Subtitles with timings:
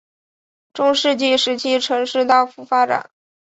[0.73, 3.11] 中世纪时期城市大幅发展。